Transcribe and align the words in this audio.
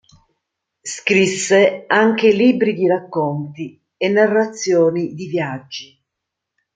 Scrisse 0.81 1.83
anche 1.85 2.31
libri 2.31 2.73
di 2.73 2.87
racconti 2.87 3.79
e 3.97 4.09
narrazioni 4.09 5.13
di 5.13 5.27
viaggi. 5.27 6.01